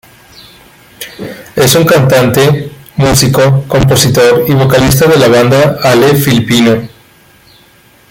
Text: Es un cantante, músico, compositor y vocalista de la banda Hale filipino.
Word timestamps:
Es 1.55 1.75
un 1.75 1.85
cantante, 1.85 2.71
músico, 2.95 3.65
compositor 3.67 4.45
y 4.47 4.53
vocalista 4.55 5.05
de 5.05 5.15
la 5.19 5.27
banda 5.27 5.77
Hale 5.83 6.15
filipino. 6.15 6.89